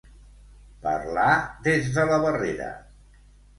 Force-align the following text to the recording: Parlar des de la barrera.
Parlar 0.85 1.27
des 1.69 1.93
de 1.99 2.09
la 2.15 2.19
barrera. 2.27 2.73